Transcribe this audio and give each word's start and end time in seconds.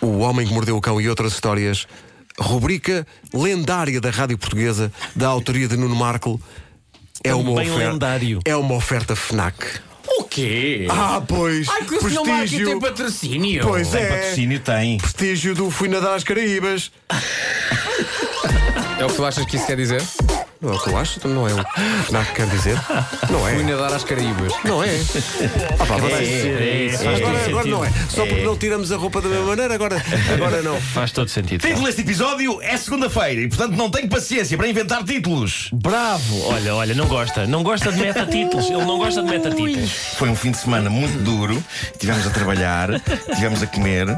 O 0.00 0.18
Homem 0.18 0.46
que 0.46 0.52
Mordeu 0.52 0.76
o 0.76 0.80
Cão 0.80 1.00
e 1.00 1.08
outras 1.08 1.32
histórias, 1.32 1.86
rubrica 2.38 3.06
lendária 3.34 4.00
da 4.00 4.10
Rádio 4.10 4.38
Portuguesa, 4.38 4.92
da 5.14 5.28
autoria 5.28 5.66
de 5.68 5.76
Nuno 5.76 5.96
Marco. 5.96 6.40
É 7.24 7.34
uma 7.34 7.50
oferta. 7.52 7.76
lendário. 7.90 8.40
É 8.44 8.54
uma 8.56 8.74
oferta 8.74 9.16
FNAC. 9.16 9.56
O 10.18 10.24
quê? 10.24 10.86
Ah, 10.88 11.20
pois! 11.26 11.68
Ai, 11.68 11.84
que 11.84 11.94
o 11.96 12.08
senhor 12.08 12.24
Marco 12.24 12.48
tem 12.50 12.80
patrocínio. 12.80 13.62
Pois 13.62 13.88
Tem 13.88 14.02
é! 14.02 14.06
patrocínio, 14.08 14.60
tem. 14.60 14.98
Prestígio 14.98 15.54
do 15.54 15.70
Fui 15.70 15.88
Nadar 15.88 16.14
às 16.14 16.24
Caraíbas. 16.24 16.90
É 18.98 19.04
o 19.04 19.08
que 19.08 19.14
tu 19.14 19.24
achas 19.24 19.44
que 19.44 19.56
isso 19.56 19.66
quer 19.66 19.76
dizer? 19.76 20.02
Não 20.60 20.72
é 20.72 20.74
o 20.74 20.78
que 20.80 20.90
eu 20.90 20.96
acho, 20.96 21.28
não 21.28 21.46
é 21.48 21.52
o 21.54 21.64
que 21.64 21.80
FNAC 22.08 22.32
quer 22.34 22.46
dizer. 22.48 22.74
Não 23.30 23.38
Fui 23.40 23.60
é. 23.60 23.62
nadar 23.62 23.92
às 23.92 24.02
Caraíbas. 24.02 24.52
Não 24.64 24.82
é. 24.82 24.88
Ah, 25.78 25.86
pá, 25.86 25.98
mas- 25.98 26.12
É, 26.28 26.86
isso 26.86 27.04
faz 27.04 27.20
todo 27.20 27.28
Agora, 27.28 27.46
agora 27.46 27.66
não 27.68 27.84
é. 27.84 27.92
Só 28.08 28.26
porque 28.26 28.42
não 28.42 28.56
tiramos 28.56 28.90
a 28.90 28.96
roupa 28.96 29.20
da 29.20 29.28
mesma 29.28 29.44
maneira, 29.46 29.72
agora, 29.74 30.02
agora 30.34 30.60
não. 30.62 30.80
Faz 30.80 31.12
todo 31.12 31.28
sentido. 31.28 31.60
Título 31.60 31.86
deste 31.86 32.00
episódio 32.00 32.60
é 32.60 32.76
segunda-feira 32.76 33.40
e, 33.42 33.48
portanto, 33.48 33.76
não 33.76 33.88
tenho 33.88 34.08
paciência 34.08 34.56
para 34.56 34.66
inventar 34.66 35.04
títulos. 35.04 35.68
Bravo! 35.72 36.48
Olha, 36.48 36.74
olha, 36.74 36.92
não 36.94 37.06
gosta. 37.06 37.46
Não 37.46 37.62
gosta 37.62 37.92
de 37.92 37.98
meta-títulos. 38.00 38.66
Ele 38.66 38.84
não 38.84 38.98
gosta 38.98 39.22
de 39.22 39.28
meta-títulos. 39.30 39.90
Foi 40.16 40.28
um 40.28 40.34
fim 40.34 40.50
de 40.50 40.56
semana 40.58 40.90
muito 40.90 41.22
duro. 41.22 41.62
Tivemos 42.00 42.26
a 42.26 42.30
trabalhar, 42.30 42.88
tivemos 43.36 43.62
a 43.62 43.66
comer 43.68 44.08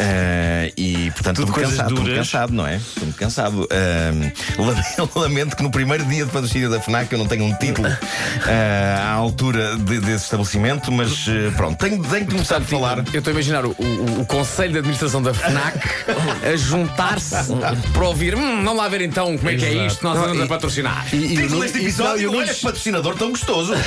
eh, 0.00 0.72
e, 0.76 1.12
portanto, 1.12 1.36
Tudo 1.36 1.50
estou 1.50 1.54
coisas 1.54 1.70
cansado, 1.74 1.88
estou 1.90 2.02
muito 2.02 2.10
duras. 2.14 2.30
cansado, 2.32 2.52
não 2.52 2.66
é? 2.66 2.76
Estou 2.78 3.04
muito 3.04 3.16
cansado. 3.18 3.68
Eh, 3.70 4.32
lame- 4.58 4.84
lamento 5.14 5.56
que 5.56 5.62
no 5.62 5.70
primeiro 5.70 5.83
dia 5.84 6.24
de 6.24 6.30
patrocínio 6.30 6.70
da 6.70 6.80
FNAC 6.80 7.12
eu 7.12 7.18
não 7.18 7.26
tenho 7.26 7.44
um 7.44 7.54
título 7.54 7.88
eh, 8.46 8.96
à 8.98 9.12
altura 9.12 9.76
de- 9.76 10.00
desse 10.00 10.24
estabelecimento, 10.24 10.90
mas 10.90 11.26
eh, 11.28 11.50
pronto, 11.56 11.78
tenho, 11.78 12.02
tenho 12.02 12.26
que 12.26 12.32
começar 12.32 12.56
a 12.58 12.60
falar. 12.60 12.98
Eu 13.12 13.18
estou 13.18 13.30
a 13.30 13.32
imaginar 13.32 13.64
o, 13.64 13.70
o- 13.78 14.20
o 14.20 14.26
Conselho 14.26 14.72
de 14.72 14.78
Administração 14.78 15.22
da 15.22 15.32
FNAC 15.34 15.78
a 16.52 16.56
juntar-se 16.56 17.34
para 17.92 18.04
ouvir. 18.06 18.34
Hum, 18.34 18.62
vamos 18.64 18.76
lá 18.76 18.88
ver 18.88 19.02
então 19.02 19.36
como 19.36 19.50
é 19.50 19.54
que 19.56 19.64
é 19.64 19.86
isto. 19.86 20.02
Nós 20.04 20.16
andamos 20.18 20.42
a 20.42 20.46
patrocinar. 20.46 21.06
E, 21.12 21.16
e 21.16 21.38
o 21.38 21.42
Título 21.42 21.60
deste 21.62 21.78
e- 21.78 21.80
não, 21.80 21.86
e 21.86 21.88
episódio, 21.88 22.28
o 22.28 22.32
Nuno- 22.32 22.44
olha 22.44 22.54
que 22.54 22.60
patrocinador 22.62 23.14
tão 23.16 23.30
gostoso. 23.30 23.74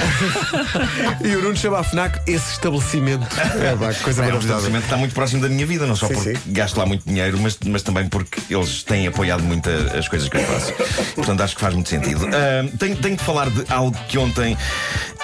E 1.24 1.36
o 1.36 1.42
Nuno 1.42 1.56
chama 1.56 1.80
a 1.80 1.84
FNAC 1.84 2.20
esse 2.28 2.52
estabelecimento. 2.54 3.26
É, 3.62 3.76
pá, 3.76 3.94
que 3.94 4.02
coisa 4.02 4.22
É 4.22 4.26
maravilhosa. 4.26 4.38
estabelecimento 4.46 4.84
está 4.84 4.98
muito 4.98 5.14
próximo 5.14 5.42
da 5.42 5.50
minha 5.50 5.66
vida, 5.66 5.86
não 5.86 5.96
só 5.96 6.08
Sim, 6.08 6.14
porque 6.14 6.36
sim. 6.36 6.42
gasto 6.48 6.78
lá 6.78 6.86
muito 6.86 7.08
dinheiro, 7.08 7.38
mas, 7.42 7.58
mas 7.66 7.82
também 7.82 8.08
porque 8.08 8.42
eles 8.54 8.84
têm 8.84 9.08
apoiado 9.08 9.44
muito 9.44 9.70
as 9.98 10.08
coisas 10.08 10.30
que 10.30 10.38
eu 10.38 10.42
faço. 10.44 10.74
Portanto, 11.16 11.42
acho 11.42 11.56
que 11.56 11.62
faz 11.62 11.74
muito 11.74 11.87
sentido. 11.88 12.28
Ah, 12.28 12.68
tenho, 12.78 12.96
tenho 12.98 13.16
de 13.16 13.24
falar 13.24 13.50
de 13.50 13.66
algo 13.72 13.98
que 14.08 14.18
ontem 14.18 14.58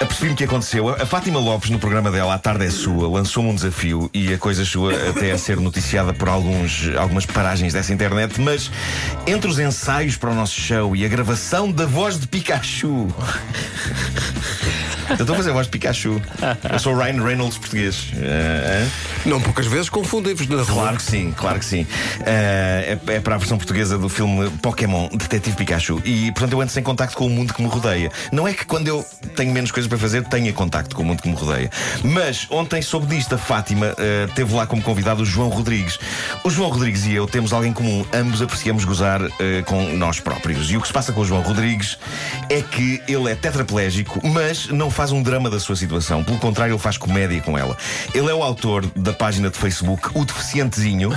apercebi-me 0.00 0.34
que 0.34 0.44
aconteceu. 0.44 0.88
A 0.88 1.06
Fátima 1.06 1.38
Lopes, 1.38 1.70
no 1.70 1.78
programa 1.78 2.10
dela, 2.10 2.34
A 2.34 2.38
Tarde 2.38 2.66
é 2.66 2.70
Sua, 2.70 3.08
lançou-me 3.08 3.50
um 3.50 3.54
desafio 3.54 4.10
e 4.12 4.32
a 4.32 4.38
coisa 4.38 4.64
chegou 4.64 4.90
até 4.90 5.32
a 5.32 5.38
ser 5.38 5.58
noticiada 5.58 6.12
por 6.12 6.28
alguns, 6.28 6.90
algumas 6.96 7.26
paragens 7.26 7.72
dessa 7.72 7.92
internet, 7.92 8.40
mas 8.40 8.70
entre 9.26 9.48
os 9.48 9.58
ensaios 9.58 10.16
para 10.16 10.30
o 10.30 10.34
nosso 10.34 10.58
show 10.58 10.96
e 10.96 11.04
a 11.04 11.08
gravação 11.08 11.70
da 11.70 11.86
voz 11.86 12.18
de 12.18 12.26
Pikachu. 12.26 13.08
Eu 15.10 15.16
estou 15.16 15.34
a 15.34 15.36
fazer 15.36 15.52
voz 15.52 15.66
de 15.66 15.70
Pikachu. 15.70 16.20
Eu 16.70 16.78
sou 16.78 16.94
o 16.94 16.98
Ryan 16.98 17.22
Reynolds 17.22 17.58
português. 17.58 18.06
Ah. 18.16 18.88
Não 19.26 19.40
poucas 19.40 19.66
vezes 19.66 19.88
confundem-vos 19.88 20.46
na 20.46 20.56
rua. 20.56 20.66
Claro 20.66 20.96
que 20.96 21.02
sim, 21.02 21.34
claro 21.36 21.58
que 21.58 21.64
sim. 21.64 21.86
Eh, 22.24 22.98
é, 23.08 23.14
é 23.14 23.20
para 23.20 23.34
a 23.34 23.38
versão 23.38 23.56
portuguesa 23.56 23.98
do 23.98 24.08
filme 24.08 24.50
Pokémon 24.62 25.08
Detetive 25.08 25.56
Pikachu. 25.56 26.00
E, 26.04 26.32
portanto, 26.32 26.52
eu 26.52 26.60
ando 26.60 26.70
sem 26.70 26.82
contacto 26.82 27.16
com 27.16 27.26
o 27.26 27.30
mundo 27.30 27.52
que 27.54 27.62
me 27.62 27.68
rodeia. 27.68 28.10
Não 28.32 28.48
é 28.48 28.52
que 28.52 28.64
quando 28.64 28.88
eu 28.88 29.04
tenho 29.36 29.52
menos 29.52 29.70
coisas 29.70 29.88
para 29.88 29.98
fazer, 29.98 30.24
tenha 30.24 30.52
contacto 30.52 30.94
com 30.96 31.02
o 31.02 31.04
mundo 31.04 31.22
que 31.22 31.28
me 31.28 31.34
rodeia. 31.34 31.70
Mas 32.02 32.46
ontem 32.50 32.80
soube 32.82 33.06
disto, 33.06 33.34
a 33.34 33.38
Fátima 33.38 33.94
teve 34.34 34.54
lá 34.54 34.66
como 34.66 34.82
convidado 34.82 35.22
o 35.22 35.26
João 35.26 35.48
Rodrigues. 35.48 35.98
O 36.42 36.50
João 36.50 36.70
Rodrigues 36.70 37.04
e 37.06 37.14
eu 37.14 37.26
temos 37.26 37.52
algo 37.52 37.66
em 37.66 37.72
comum. 37.72 38.04
Ambos 38.12 38.42
apreciamos 38.42 38.84
gozar 38.84 39.20
com 39.66 39.96
nós 39.96 40.20
próprios. 40.20 40.70
E 40.70 40.76
o 40.76 40.80
que 40.80 40.86
se 40.86 40.92
passa 40.92 41.12
com 41.12 41.20
o 41.20 41.24
João 41.24 41.42
Rodrigues 41.42 41.98
é 42.48 42.62
que 42.62 43.02
ele 43.06 43.30
é 43.30 43.34
tetraplégico, 43.34 44.20
mas 44.26 44.68
não 44.68 44.90
faz 44.94 45.12
um 45.12 45.22
drama 45.22 45.50
da 45.50 45.58
sua 45.58 45.76
situação. 45.76 46.22
Pelo 46.22 46.38
contrário, 46.38 46.72
ele 46.72 46.78
faz 46.78 46.96
comédia 46.96 47.40
com 47.42 47.58
ela. 47.58 47.76
Ele 48.14 48.30
é 48.30 48.34
o 48.34 48.42
autor 48.42 48.86
da 48.96 49.12
página 49.12 49.50
de 49.50 49.58
Facebook 49.58 50.08
O 50.14 50.24
Deficientezinho 50.24 51.10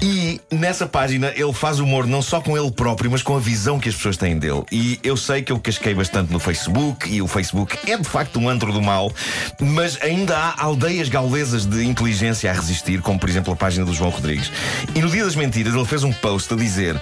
e 0.00 0.40
nessa 0.50 0.86
página 0.86 1.32
ele 1.34 1.52
faz 1.52 1.80
humor 1.80 2.06
não 2.06 2.22
só 2.22 2.40
com 2.40 2.56
ele 2.56 2.70
próprio, 2.70 3.10
mas 3.10 3.22
com 3.22 3.36
a 3.36 3.40
visão 3.40 3.78
que 3.78 3.88
as 3.88 3.94
pessoas 3.94 4.16
têm 4.16 4.38
dele. 4.38 4.62
E 4.70 4.98
eu 5.02 5.16
sei 5.16 5.42
que 5.42 5.52
eu 5.52 5.58
casquei 5.58 5.94
bastante 5.94 6.32
no 6.32 6.38
Facebook 6.38 7.08
e 7.08 7.20
o 7.20 7.26
Facebook 7.26 7.76
é 7.90 7.96
de 7.96 8.08
facto 8.08 8.38
um 8.38 8.48
antro 8.48 8.72
do 8.72 8.80
mal, 8.80 9.12
mas 9.60 9.98
ainda 10.02 10.36
há 10.36 10.62
aldeias 10.62 11.08
gaulesas 11.08 11.66
de 11.66 11.84
inteligência 11.84 12.50
a 12.50 12.54
resistir, 12.54 13.00
como 13.00 13.18
por 13.18 13.28
exemplo 13.28 13.52
a 13.52 13.56
página 13.56 13.84
do 13.84 13.92
João 13.92 14.10
Rodrigues. 14.10 14.50
E 14.94 15.00
no 15.00 15.10
Dia 15.10 15.24
das 15.24 15.34
Mentiras 15.34 15.74
ele 15.74 15.84
fez 15.84 16.04
um 16.04 16.12
post 16.12 16.52
a 16.54 16.56
dizer: 16.56 17.00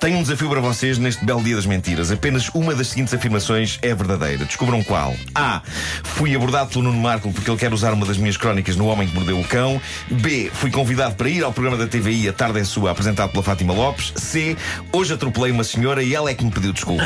Tenho 0.00 0.16
um 0.16 0.22
desafio 0.22 0.48
para 0.48 0.60
vocês 0.62 0.96
neste 0.96 1.22
belo 1.26 1.42
Dia 1.42 1.56
das 1.56 1.66
Mentiras. 1.66 2.10
Apenas 2.10 2.48
uma 2.54 2.74
das 2.74 2.88
seguintes 2.88 3.12
afirmações 3.12 3.78
é 3.82 3.94
verdadeira. 3.94 4.46
Descubram 4.46 4.82
qual. 4.82 5.14
A. 5.34 5.60
Fui 6.02 6.34
abordado 6.34 6.70
pelo 6.70 6.84
Nuno 6.84 6.98
Marco 6.98 7.30
porque 7.30 7.50
ele 7.50 7.58
quer 7.58 7.70
usar 7.74 7.92
uma 7.92 8.06
das 8.06 8.16
minhas 8.16 8.38
crónicas 8.38 8.76
no 8.76 8.86
Homem 8.86 9.06
que 9.06 9.14
Mordeu 9.14 9.38
o 9.38 9.44
Cão. 9.44 9.78
B. 10.10 10.50
Fui 10.54 10.70
convidado 10.70 11.16
para 11.16 11.28
ir 11.28 11.44
ao 11.44 11.52
programa 11.52 11.76
da 11.76 11.86
TVI 11.86 12.30
A 12.30 12.32
Tarde 12.32 12.60
é 12.60 12.64
Sua, 12.64 12.92
apresentado 12.92 13.30
pela 13.30 13.42
Fátima 13.42 13.74
Lopes. 13.74 14.14
C. 14.16 14.56
Hoje 14.90 15.12
atropelei 15.12 15.52
uma 15.52 15.64
senhora 15.64 16.02
e 16.02 16.14
ela 16.14 16.30
é 16.30 16.34
que 16.34 16.46
me 16.46 16.50
pediu 16.50 16.72
desculpa. 16.72 17.04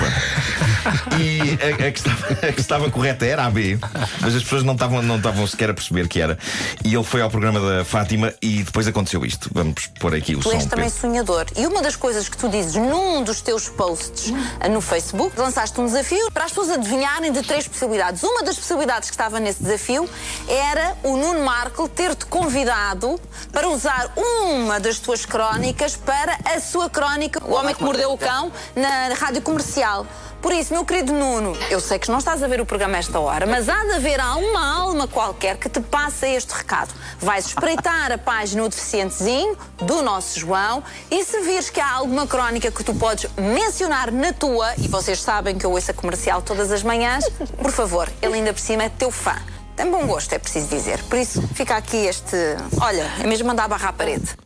E 1.18 1.58
a, 1.60 1.88
a 1.88 1.90
que 1.90 1.98
estava, 1.98 2.26
a 2.48 2.52
que 2.52 2.60
estava 2.60 2.90
correta 2.92 3.26
era 3.26 3.44
a 3.44 3.50
B, 3.50 3.76
mas 4.20 4.36
as 4.36 4.42
pessoas 4.44 4.62
não 4.62 4.74
estavam, 4.74 5.02
não 5.02 5.16
estavam 5.16 5.44
sequer 5.48 5.70
a 5.70 5.74
perceber 5.74 6.06
que 6.06 6.20
era. 6.20 6.38
E 6.84 6.94
ele 6.94 7.04
foi 7.04 7.22
ao 7.22 7.30
programa 7.30 7.58
da 7.58 7.84
Fátima 7.84 8.32
e 8.40 8.62
depois 8.62 8.86
aconteceu 8.86 9.24
isto. 9.24 9.50
Vamos 9.52 9.86
pôr 9.98 10.14
aqui 10.14 10.36
o 10.36 10.38
Tu 10.38 10.50
som. 10.50 10.54
és 10.54 10.66
também 10.66 10.84
Pedro. 10.84 11.00
sonhador. 11.00 11.46
E 11.56 11.66
uma 11.66 11.82
das 11.82 11.96
coisas 11.96 12.28
que 12.28 12.36
tu 12.36 12.48
dizes 12.48 12.83
num 12.84 13.22
dos 13.22 13.40
teus 13.40 13.68
posts 13.68 14.32
no 14.70 14.80
Facebook, 14.80 15.38
lançaste 15.38 15.80
um 15.80 15.86
desafio 15.86 16.30
para 16.30 16.44
as 16.44 16.50
pessoas 16.50 16.70
adivinharem 16.70 17.32
de 17.32 17.42
três 17.42 17.66
possibilidades. 17.66 18.22
Uma 18.22 18.42
das 18.42 18.56
possibilidades 18.56 19.08
que 19.08 19.14
estava 19.14 19.40
nesse 19.40 19.62
desafio 19.62 20.08
era 20.48 20.96
o 21.02 21.16
Nuno 21.16 21.44
Marco 21.44 21.88
ter-te 21.88 22.26
convidado 22.26 23.20
para 23.52 23.68
usar 23.68 24.12
uma 24.16 24.78
das 24.78 24.98
tuas 24.98 25.24
crónicas 25.24 25.96
para 25.96 26.38
a 26.44 26.60
sua 26.60 26.88
crónica 26.90 27.42
O 27.44 27.54
Homem 27.54 27.74
que 27.74 27.82
Mordeu 27.82 28.12
o 28.12 28.18
Cão 28.18 28.52
na 28.76 29.14
rádio 29.14 29.42
comercial. 29.42 30.06
Por 30.44 30.52
isso, 30.52 30.74
meu 30.74 30.84
querido 30.84 31.10
Nuno, 31.10 31.56
eu 31.70 31.80
sei 31.80 31.98
que 31.98 32.10
não 32.10 32.18
estás 32.18 32.42
a 32.42 32.46
ver 32.46 32.60
o 32.60 32.66
programa 32.66 32.98
esta 32.98 33.18
hora, 33.18 33.46
mas 33.46 33.66
há 33.66 33.82
de 33.82 33.92
haver 33.92 34.20
uma 34.20 34.76
alma 34.76 35.08
qualquer 35.08 35.56
que 35.56 35.70
te 35.70 35.80
passe 35.80 36.26
este 36.26 36.52
recado. 36.52 36.92
Vais 37.18 37.46
espreitar 37.46 38.12
a 38.12 38.18
página 38.18 38.62
O 38.62 38.68
Deficientezinho 38.68 39.56
do 39.78 40.02
nosso 40.02 40.38
João 40.38 40.84
e 41.10 41.24
se 41.24 41.40
vires 41.40 41.70
que 41.70 41.80
há 41.80 41.90
alguma 41.90 42.26
crónica 42.26 42.70
que 42.70 42.84
tu 42.84 42.94
podes 42.94 43.24
mencionar 43.38 44.12
na 44.12 44.34
tua, 44.34 44.74
e 44.76 44.86
vocês 44.86 45.18
sabem 45.22 45.56
que 45.56 45.64
eu 45.64 45.72
ouço 45.72 45.92
a 45.92 45.94
comercial 45.94 46.42
todas 46.42 46.70
as 46.70 46.82
manhãs, 46.82 47.24
por 47.56 47.72
favor, 47.72 48.06
ele 48.20 48.34
ainda 48.34 48.52
por 48.52 48.60
cima 48.60 48.82
é 48.82 48.90
teu 48.90 49.10
fã. 49.10 49.36
Tem 49.74 49.90
bom 49.90 50.06
gosto, 50.06 50.30
é 50.34 50.38
preciso 50.38 50.68
dizer. 50.68 51.02
Por 51.04 51.18
isso, 51.18 51.40
fica 51.54 51.74
aqui 51.74 51.96
este. 51.96 52.36
Olha, 52.82 53.10
é 53.18 53.26
mesmo 53.26 53.48
mandar 53.48 53.66
barra 53.66 53.88
à 53.88 53.92
parede. 53.94 54.36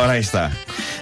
Ora, 0.00 0.14
aí 0.14 0.20
está. 0.20 0.50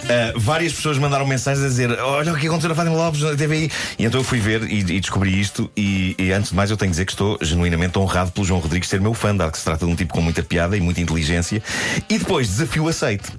Uh, 0.05 0.39
várias 0.39 0.75
pessoas 0.75 0.99
mandaram 0.99 1.27
mensagens 1.27 1.65
a 1.65 1.69
dizer: 1.69 1.91
Olha 1.99 2.33
o 2.33 2.37
que 2.37 2.47
aconteceu 2.47 2.69
na 2.69 2.75
Fátima 2.75 2.95
Lopes 2.95 3.23
na 3.23 3.35
TVI. 3.35 3.71
E 3.99 4.05
então 4.05 4.21
eu 4.21 4.25
fui 4.25 4.39
ver 4.39 4.63
e, 4.65 4.81
e 4.81 5.01
descobri 5.01 5.41
isto. 5.41 5.71
E, 5.75 6.15
e 6.19 6.31
antes 6.31 6.51
de 6.51 6.57
mais, 6.57 6.71
eu 6.71 6.77
tenho 6.77 6.91
que 6.91 6.93
dizer 6.93 7.07
que 7.07 7.13
estou 7.13 7.39
genuinamente 7.41 7.99
honrado 7.99 8.31
pelo 8.31 8.47
João 8.47 8.61
Rodrigues 8.61 8.89
ser 8.89 9.01
meu 9.01 9.15
fã, 9.15 9.35
dado 9.35 9.51
que 9.51 9.59
se 9.59 9.65
trata 9.65 9.87
de 9.87 9.91
um 9.91 9.97
tipo 9.97 10.13
com 10.13 10.21
muita 10.21 10.43
piada 10.43 10.77
e 10.77 10.81
muita 10.81 11.01
inteligência. 11.01 11.63
E 12.09 12.19
depois, 12.19 12.49
desafio 12.49 12.87
aceito. 12.87 13.33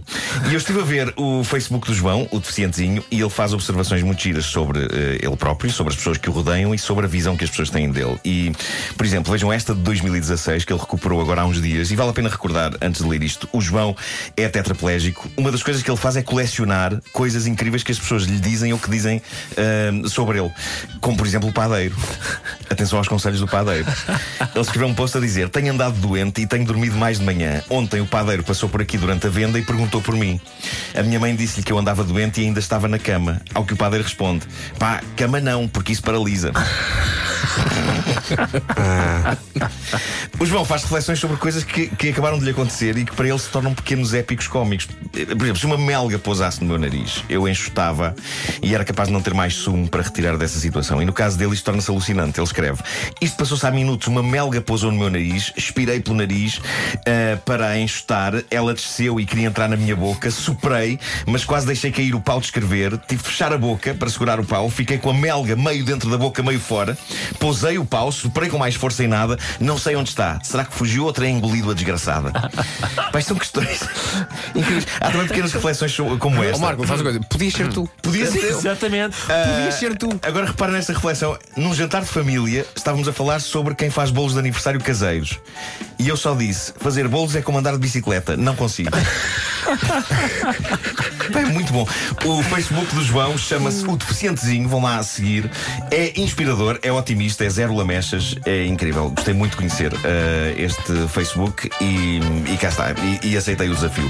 E 0.50 0.54
eu 0.54 0.58
estive 0.58 0.82
a 0.82 0.84
ver 0.84 1.14
o 1.16 1.44
Facebook 1.44 1.88
do 1.88 1.94
João, 1.94 2.28
o 2.32 2.40
deficientezinho, 2.40 3.04
e 3.12 3.22
ele 3.22 3.30
faz 3.30 3.54
observações 3.54 4.02
muito 4.02 4.24
giras 4.24 4.46
sobre 4.46 4.80
uh, 4.80 4.90
ele 5.22 5.38
próprio, 5.38 5.72
sobre 5.72 5.94
as 5.94 5.98
pessoas 5.98 6.18
que 6.18 6.30
o 6.30 6.34
rodeiam 6.34 6.74
e 6.74 6.80
sobre 6.80 7.06
a 7.06 7.08
visão 7.08 7.38
que 7.38 7.44
as 7.44 7.50
pessoas 7.52 7.70
têm 7.70 7.92
dele. 7.92 8.18
E, 8.26 8.52
por 8.98 9.06
exemplo, 9.06 9.32
vejam 9.32 9.54
esta 9.54 9.76
de 9.76 9.82
2016, 9.82 10.66
que 10.66 10.74
ele 10.74 10.80
recuperou 10.80 11.22
agora 11.22 11.42
há 11.42 11.46
uns 11.46 11.62
dias, 11.62 11.92
e 11.92 11.96
vale 11.96 12.10
a 12.10 12.14
pena 12.14 12.28
recordar, 12.28 12.72
antes 12.82 13.04
de 13.04 13.08
ler 13.08 13.22
isto: 13.22 13.48
o 13.54 13.62
João 13.62 13.96
é 14.36 14.50
tetraplégico. 14.50 15.30
Uma 15.38 15.52
das 15.52 15.62
coisas 15.62 15.84
que 15.84 15.92
ele 15.92 15.98
faz 15.98 16.18
é 16.18 16.24
colecionar 16.24 16.55
coisas 17.12 17.48
incríveis 17.48 17.84
que 17.84 17.92
as 17.92 18.00
pessoas 18.00 18.24
lhe 18.24 18.40
dizem 18.40 18.74
ou 18.74 18.80
que 18.80 18.90
dizem 18.90 19.22
ah, 19.58 20.08
sobre 20.08 20.40
ele. 20.40 20.52
Como, 21.02 21.18
por 21.18 21.26
exemplo, 21.26 21.50
o 21.50 21.54
padeiro. 21.54 21.96
Atenção 22.70 22.98
aos 22.98 23.08
conselhos 23.08 23.40
do 23.40 23.48
padeiro. 23.48 23.86
Ele 24.54 24.62
escreveu 24.62 24.88
um 24.88 24.94
post 24.94 25.18
a 25.18 25.22
dizer: 25.22 25.50
Tenho 25.50 25.74
andado 25.74 25.96
doente 25.96 26.42
e 26.42 26.48
tenho 26.48 26.66
dormido 26.66 26.96
mais 26.98 27.20
de 27.20 27.26
manhã. 27.26 27.64
Ontem 27.70 28.02
o 28.02 28.06
padeiro 28.06 28.44
passou 28.44 28.70
por 28.70 28.82
aqui 28.82 28.98
durante 28.98 29.28
a 29.28 29.30
venda 29.30 29.58
e 29.60 29.62
perguntou 29.62 30.02
por 30.02 30.16
mim. 30.16 30.40
A 30.96 31.04
minha 31.04 31.20
mãe 31.20 31.36
disse-lhe 31.36 31.64
que 31.64 31.72
eu 31.72 31.78
andava 31.78 32.04
doente 32.04 32.42
e 32.42 32.46
ainda 32.46 32.60
estava 32.60 32.88
na 32.88 33.00
cama. 33.00 33.42
Ao 33.54 33.66
que 33.66 33.74
o 33.74 33.78
padre 33.78 34.02
responde: 34.02 34.46
Pá, 34.80 35.02
cama 35.16 35.40
não, 35.40 35.68
porque 35.68 35.92
isso 35.92 36.02
paralisa. 36.02 36.52
O 40.40 40.46
João 40.46 40.66
faz 40.66 40.84
reflexões 40.84 41.18
sobre 41.18 41.38
coisas 41.38 41.64
que, 41.64 41.88
que 41.88 42.10
acabaram 42.10 42.38
de 42.38 42.44
lhe 42.44 42.52
acontecer 42.52 42.98
e 42.98 43.06
que 43.06 43.16
para 43.16 43.28
ele 43.28 43.40
se 43.40 43.50
tornam 43.50 43.74
pequenos 43.74 44.14
épicos 44.14 44.48
cómicos. 44.48 44.86
Por 44.86 45.44
exemplo, 45.44 45.58
se 45.58 45.66
uma 45.66 45.78
melga 45.78 46.20
pousasse 46.20 46.62
no 46.62 46.68
meu 46.68 46.78
nariz, 46.78 47.24
eu 47.30 47.48
enxutava 47.48 48.14
e 48.62 48.76
era 48.76 48.84
capaz 48.84 49.08
de 49.08 49.14
não 49.14 49.22
ter 49.22 49.34
mais 49.34 49.56
sumo 49.56 49.88
para 49.88 50.02
retirar 50.02 50.38
dessa 50.38 50.60
situação. 50.60 51.02
E 51.02 51.06
no 51.06 51.14
caso 51.14 51.38
dele, 51.38 51.54
isto 51.54 51.64
torna-se 51.64 51.90
alucinante. 51.90 52.40
Ele 52.40 52.46
escreve: 52.46 52.82
Isto 53.22 53.38
passou-se 53.38 53.66
há 53.66 53.72
minutos, 53.72 54.08
uma 54.08 54.22
melga 54.22 54.60
pousou 54.60 54.92
no 54.92 54.98
meu 54.98 55.10
nariz, 55.10 55.54
expirei 55.56 56.02
pelo 56.02 56.18
nariz 56.18 56.58
uh, 56.58 57.38
para 57.46 57.70
a 57.70 57.80
enxutar, 57.80 58.34
ela 58.52 58.74
desceu 58.74 59.20
e 59.20 59.26
queria 59.26 59.48
entrar 59.48 59.70
na 59.70 59.78
minha 59.78 59.96
boca, 59.96 60.30
soprei, 60.30 61.00
mas 61.26 61.46
quase 61.46 61.66
deixei 61.66 61.92
cair 61.92 62.14
o 62.14 62.20
pau 62.20 62.40
de 62.40 62.48
escrever, 62.48 62.98
tive 63.08 63.24
de 63.24 63.30
fechar 63.30 63.54
a 63.54 63.58
boca 63.58 63.94
para 63.94 64.10
segurar 64.10 64.40
o 64.40 64.46
pau, 64.46 64.70
fiquei 64.70 64.98
com 64.98 65.10
a 65.10 65.14
melga 65.14 65.56
meio 65.56 65.86
dentro 65.86 66.10
da 66.10 66.18
boca, 66.18 66.44
meio 66.44 66.60
fora, 66.60 66.98
pousei 67.40 67.78
o 67.78 67.86
pau, 67.86 68.12
soprei 68.16 68.50
com 68.50 68.58
mais 68.58 68.76
força 68.76 69.04
em 69.04 69.08
nada, 69.08 69.38
não 69.60 69.78
sei 69.78 69.96
onde 69.96 70.10
está. 70.10 70.40
Será 70.44 70.66
que 70.66 70.74
fugiu 70.74 71.06
ou 71.06 71.14
terei 71.14 71.30
engolido 71.30 71.72
a 71.72 71.74
desgraçada? 71.74 72.32
Pai, 73.12 73.22
são 73.22 73.38
questões 73.38 73.82
incríveis. 74.56 74.88
Há 75.00 75.12
também 75.12 75.28
pequenas 75.28 75.52
reflexões 75.54 75.96
como 76.20 76.44
esta. 76.44 76.58
Ó 76.58 76.60
Marco, 76.60 76.86
faz 76.86 77.02
uma 77.02 77.12
coisa. 77.12 77.20
Podias 77.28 77.54
ser 77.54 77.70
tu. 77.70 77.90
Podia 78.02 78.26
ser 78.26 78.44
eu. 78.44 78.58
Exatamente. 78.58 79.16
Podias 79.18 79.76
ser 79.76 79.98
tu. 79.98 80.10
Agora 80.22 80.48
repara 80.48 80.72
nesta 80.72 80.94
reflexão. 80.94 81.38
Num 81.56 81.74
jantar 81.74 82.02
de 82.02 82.08
família, 82.08 82.66
estávamos 82.76 83.08
a 83.08 83.14
falar 83.14 83.40
sobre 83.40 83.76
quem 83.76 83.90
faz 83.90 84.12
bolos 84.12 84.34
de 84.34 84.40
aniversário 84.40 84.80
caseiros. 84.80 85.40
E 85.98 86.08
eu 86.08 86.18
só 86.18 86.36
disse: 86.36 86.74
fazer 86.80 87.08
bolos 87.08 87.36
é 87.36 87.42
como 87.42 87.58
andar 87.58 87.74
de 87.74 87.80
bicicleta. 87.80 88.36
Não 88.38 88.56
consigo. 88.56 88.92
É 91.36 91.46
muito 91.46 91.74
bom. 91.74 91.88
O 92.24 92.44
Facebook 92.44 92.94
do 92.94 93.04
João 93.04 93.38
chama-se 93.38 93.86
O 93.86 93.98
Deficientezinho. 93.98 94.70
Vão 94.70 94.82
lá 94.82 94.98
a 94.98 95.04
seguir. 95.04 95.50
É 95.92 96.14
inspirador, 96.20 96.80
é 96.82 96.92
otimista, 96.92 97.44
é 97.44 97.50
zero 97.50 97.74
lamechas. 97.74 98.36
É 98.46 98.66
incrível. 98.66 99.10
Gostei 99.10 99.34
muito 99.34 99.52
de 99.52 99.58
conhecer 99.58 99.92
eh, 100.04 100.54
este 100.58 101.08
Facebook 101.10 101.70
e, 101.82 102.20
e 102.54 102.58
cá 102.58 102.70
está. 102.70 102.92
E, 103.24 103.32
e 103.32 103.38
aceitei 103.38 103.70
o 103.70 103.76
desafio. 103.76 104.10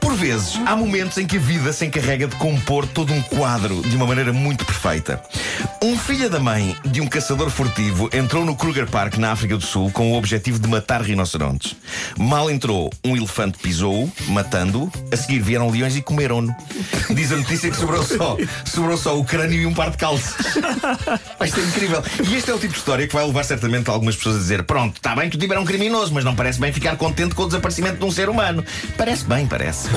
Por 0.00 0.14
vezes, 0.14 0.60
há 0.66 0.76
momentos 0.76 1.18
em 1.18 1.26
que 1.26 1.36
a 1.36 1.40
vida 1.40 1.72
se 1.72 1.86
encarrega 1.86 2.26
de 2.26 2.36
compor 2.36 2.86
todo 2.86 3.12
um 3.12 3.22
quadro 3.22 3.80
de 3.82 3.96
uma 3.96 4.06
maneira 4.06 4.32
muito 4.32 4.64
perfeita. 4.64 5.22
Um 5.82 5.96
filho 5.96 6.28
da 6.28 6.38
mãe 6.38 6.76
de 6.84 7.00
um 7.00 7.06
caçador 7.06 7.50
furtivo 7.50 8.08
entrou 8.12 8.44
no 8.44 8.54
Kruger 8.56 8.86
Park, 8.86 9.16
na 9.16 9.32
África 9.32 9.56
do 9.56 9.64
Sul, 9.64 9.90
com 9.90 10.12
o 10.12 10.16
objetivo 10.16 10.58
de 10.58 10.68
matar 10.68 11.02
rinocerontes. 11.02 11.76
Mal 12.18 12.50
entrou, 12.50 12.90
um 13.04 13.16
elefante 13.16 13.58
matando-o. 14.28 14.90
A 15.12 15.16
seguir 15.16 15.40
vieram 15.40 15.70
leões 15.70 15.96
e 15.96 16.02
comeram-no. 16.02 16.54
Diz 17.10 17.32
a 17.32 17.36
notícia 17.36 17.70
que 17.70 17.76
sobrou 17.76 18.02
só, 18.02 18.36
sobrou 18.64 18.96
só 18.96 19.18
o 19.18 19.24
crânio 19.24 19.60
e 19.60 19.66
um 19.66 19.74
par 19.74 19.90
de 19.90 19.96
calças. 19.96 20.34
Isto 21.44 21.60
é 21.60 21.62
incrível. 21.64 22.02
E 22.28 22.36
este 22.36 22.50
é 22.50 22.54
o 22.54 22.58
tipo 22.58 22.72
de 22.72 22.78
história 22.78 23.06
que 23.06 23.14
vai 23.14 23.24
levar 23.26 23.44
certamente 23.44 23.88
algumas 23.90 24.16
pessoas 24.16 24.36
a 24.36 24.38
dizer: 24.38 24.62
Pronto, 24.64 24.96
está 24.96 25.14
bem 25.16 25.28
que 25.28 25.36
tu 25.36 25.40
tiver 25.40 25.58
um 25.58 25.64
criminoso, 25.64 26.12
mas 26.12 26.24
não 26.24 26.34
parece 26.34 26.60
bem 26.60 26.72
ficar 26.72 26.96
contente 26.96 27.34
com 27.34 27.42
o 27.42 27.46
desaparecimento 27.46 27.98
de 27.98 28.04
um 28.04 28.10
ser 28.10 28.28
humano. 28.28 28.64
Parece 28.96 29.24
bem, 29.24 29.46
parece. 29.46 29.88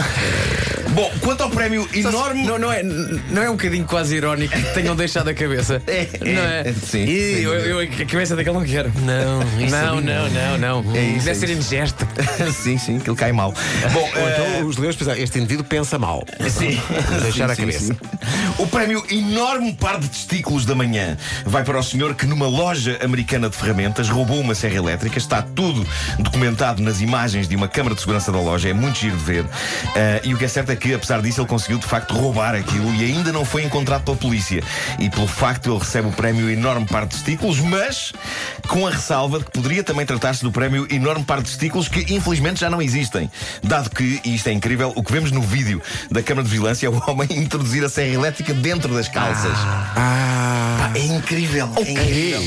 Bom, 0.90 1.12
quanto 1.22 1.42
ao 1.42 1.50
prémio 1.50 1.88
enorme. 1.94 2.44
Não, 2.44 2.58
não, 2.60 2.72
é, 2.72 2.84
não 2.84 3.42
é 3.42 3.50
um 3.50 3.54
bocadinho 3.56 3.86
quase 3.86 4.16
irónico 4.16 4.54
que 4.56 4.74
tenham 4.74 4.96
deixado 4.96 5.28
a 5.30 5.34
cabeça? 5.34 5.82
É, 5.88 6.08
não 6.20 6.42
é? 6.44 6.70
é, 6.70 6.74
sim, 6.74 7.04
E 7.04 7.44
eu, 7.44 7.54
eu, 7.54 7.80
a 7.80 8.06
cabeça 8.06 8.36
daquele 8.36 8.56
não 8.58 8.66
quero. 8.66 8.92
Não, 9.02 9.42
isso 9.60 9.76
Não, 9.76 9.96
não, 10.02 10.30
não, 10.30 10.84
não. 10.84 10.96
É 10.96 11.04
isso, 11.04 11.26
Deve 11.26 11.32
é 11.32 11.34
ser 11.34 11.50
isso. 11.50 11.54
indigesto. 11.54 12.08
sim, 12.54 12.78
sim, 12.78 12.98
aquilo 12.98 13.16
cai 13.16 13.32
mal. 13.32 13.54
Bom, 13.92 14.03
Ou 14.04 14.28
eh, 14.30 14.56
então 14.58 14.68
os 14.68 14.78
leões 14.78 14.96
pensaram, 14.96 15.20
este 15.20 15.40
indivíduo 15.40 15.66
pensa 15.66 15.98
mal. 16.00 16.24
Sim. 16.50 16.82
Deixar 17.22 17.48
Sim, 17.48 17.52
a 17.52 17.56
sim, 17.56 17.62
cabeça. 17.62 17.94
sim. 17.94 17.98
O 18.58 18.68
prémio 18.68 19.04
Enorme 19.10 19.74
Par 19.74 20.00
de 20.00 20.08
Testículos 20.08 20.66
da 20.66 20.76
Manhã 20.76 21.18
vai 21.46 21.64
para 21.64 21.78
o 21.80 21.84
senhor 21.84 22.16
que, 22.16 22.26
numa 22.26 22.48
loja 22.48 23.00
americana 23.04 23.50
de 23.50 23.56
ferramentas, 23.56 24.10
roubou 24.10 24.40
uma 24.40 24.56
serra 24.56 24.76
elétrica. 24.76 25.18
Está 25.18 25.42
tudo 25.42 25.86
documentado 26.20 26.82
nas 26.82 27.02
imagens 27.02 27.48
de 27.48 27.56
uma 27.56 27.68
câmara 27.68 27.96
de 27.96 28.02
segurança 28.02 28.32
da 28.32 28.40
loja. 28.40 28.70
É 28.70 28.74
muito 28.74 29.00
giro 29.00 29.18
de 29.18 29.24
ver. 29.24 29.46
Ah, 29.96 30.22
e 30.24 30.34
o 30.34 30.38
que 30.38 30.46
é 30.46 30.48
certo 30.48 30.72
é 30.72 30.76
que, 30.76 30.94
apesar 30.94 31.22
disso, 31.22 31.42
ele 31.42 31.48
conseguiu 31.48 31.78
de 31.78 31.86
facto 31.86 32.14
roubar 32.14 32.56
aquilo 32.56 32.94
e 32.96 33.04
ainda 33.04 33.32
não 33.32 33.44
foi 33.46 33.64
encontrado 33.64 34.04
pela 34.04 34.18
polícia. 34.18 34.64
E 35.00 35.10
pelo 35.10 35.28
facto, 35.28 35.70
ele 35.72 35.80
recebe 35.80 36.08
o 36.08 36.12
prémio 36.12 36.50
Enorme 36.50 36.86
Par 36.86 37.04
de 37.06 37.16
Testículos, 37.16 37.60
mas 37.60 38.14
com 38.68 38.88
a 38.88 38.92
ressalva 38.92 39.40
de 39.40 39.46
que 39.46 39.52
poderia 39.52 39.84
também 39.84 40.06
tratar-se 40.06 40.44
do 40.44 40.52
prémio 40.52 40.88
Enorme 40.90 41.24
Par 41.26 41.40
de 41.40 41.46
Testículos, 41.46 41.88
que 41.88 42.14
infelizmente 42.14 42.60
já 42.60 42.70
não 42.70 42.82
existem. 42.82 43.30
Dado 43.64 43.90
que, 43.94 44.20
e 44.24 44.36
isto 44.36 44.48
é 44.48 44.52
incrível, 44.52 44.92
o 44.96 45.04
que 45.04 45.12
vemos 45.12 45.32
no 45.32 45.42
vídeo 45.42 45.82
da 46.10 46.22
Câmara 46.22 46.46
de 46.46 46.52
Vigilância 46.52 46.88
é 46.88 46.90
o 46.90 47.02
homem 47.08 47.28
introduzir 47.32 47.84
a 47.84 47.90
serra 47.90 48.14
elétrica 48.14 48.54
dentro 48.54 48.94
das 48.94 49.08
calças. 49.08 49.54
Ah, 49.56 50.76
Pá, 50.80 50.92
é 50.96 51.06
incrível. 51.06 51.70
É 51.78 51.92
incrível. 51.92 52.42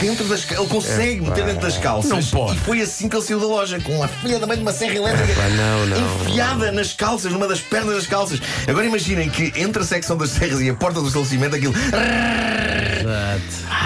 Dentro 0.00 0.24
das 0.26 0.50
Ele 0.50 0.66
consegue 0.66 1.20
meter 1.20 1.44
dentro 1.44 1.62
das 1.62 1.78
calças. 1.78 2.10
Não 2.10 2.22
pode. 2.22 2.56
E 2.56 2.60
foi 2.60 2.80
assim 2.80 3.08
que 3.08 3.16
ele 3.16 3.24
saiu 3.24 3.40
da 3.40 3.46
loja, 3.46 3.80
com 3.80 4.02
a 4.02 4.08
filha 4.08 4.38
da 4.38 4.46
mãe 4.46 4.56
de 4.56 4.62
uma 4.62 4.72
serra 4.72 4.94
elétrica 4.94 5.48
não, 5.50 5.86
não, 5.86 6.24
enfiada 6.24 6.72
nas 6.72 6.92
calças, 6.92 7.32
numa 7.32 7.48
das 7.48 7.60
pernas 7.60 7.96
das 7.96 8.06
calças. 8.06 8.40
Agora 8.66 8.86
imaginem 8.86 9.28
que 9.28 9.52
entre 9.56 9.82
a 9.82 9.84
secção 9.84 10.16
das 10.16 10.30
serras 10.30 10.60
e 10.60 10.70
a 10.70 10.74
porta 10.74 11.00
do 11.00 11.06
estabelecimento 11.06 11.56
aquilo. 11.56 11.74
Exato. 11.74 13.83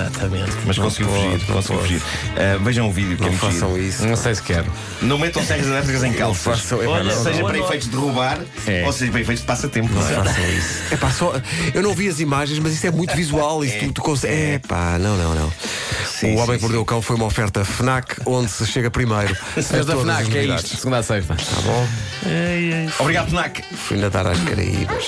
Exatamente. 0.00 0.52
Mas 0.66 0.78
conseguiu 0.78 1.08
fugir, 1.08 1.46
conseguiu 1.46 1.80
fugir. 1.80 2.02
Ah, 2.36 2.58
vejam 2.62 2.88
o 2.88 2.92
vídeo 2.92 3.16
que 3.16 3.22
é 3.22 3.26
não 3.26 3.32
muito 3.32 3.40
giro. 3.50 3.52
façam 3.60 3.78
isso. 3.78 4.06
Não 4.06 4.16
sei 4.16 4.34
se 4.34 4.42
quero. 4.42 4.66
Não 5.02 5.18
metam 5.18 5.42
serras 5.44 5.66
elétricas 5.66 6.04
em 6.04 6.12
calças. 6.12 6.60
façam- 6.60 6.82
epá, 6.82 6.90
Olha, 6.92 7.04
não, 7.14 7.22
Seja 7.22 7.40
não. 7.40 7.48
para 7.48 7.58
efeitos 7.58 7.88
de 7.90 7.96
roubar, 7.96 8.38
ou 8.86 8.92
seja 8.92 9.10
para 9.12 9.20
efeitos 9.20 9.40
de 9.42 9.46
passatempo. 9.46 9.92
não 9.92 10.00
é? 10.08 10.14
façam 10.14 10.48
isso. 10.50 10.82
É 10.92 10.96
pá, 10.96 11.10
só, 11.10 11.32
eu 11.74 11.82
não 11.82 11.94
vi 11.94 12.08
as 12.08 12.20
imagens, 12.20 12.58
mas 12.58 12.72
isso 12.74 12.86
é 12.86 12.90
muito 12.90 13.14
visual. 13.16 13.64
Isso 13.64 13.78
tu, 13.78 13.92
tu 13.92 14.02
consegue. 14.02 14.32
É 14.34 14.58
pá, 14.58 14.98
não, 14.98 15.16
não, 15.16 15.34
não. 15.34 15.52
Sim, 16.06 16.34
o 16.34 16.38
Homem 16.38 16.46
sim, 16.52 16.56
que 16.56 16.62
Mordeu 16.62 16.80
o 16.80 16.84
Cão 16.84 17.00
foi 17.00 17.14
uma 17.16 17.26
oferta 17.26 17.64
FNAC, 17.64 18.16
onde 18.26 18.50
se 18.50 18.66
chega 18.66 18.90
primeiro. 18.90 19.36
Senhores 19.60 19.86
da 19.86 19.96
FNAC, 19.96 20.36
é 20.36 20.44
isto, 20.46 20.76
segunda 20.76 20.98
a 20.98 21.02
sexta. 21.02 21.34
Tá 21.36 21.60
bom? 21.62 21.86
Ei, 22.26 22.72
ei. 22.72 22.88
Obrigado, 22.98 23.28
Penac. 23.30 23.62
Fui 23.74 23.96
nadar 23.98 24.26
às 24.26 24.38
Caraíbas. 24.40 25.04